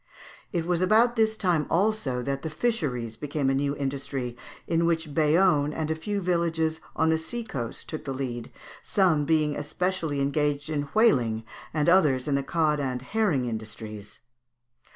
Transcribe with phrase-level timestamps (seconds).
[0.51, 4.35] It was about this time also that the fisheries became a new industry,
[4.65, 8.51] in which Bayonne and a few villages on the sea coast took the lead,
[8.81, 14.21] some being especially engaged in whaling, and others in the cod and herring fisheries (Fig.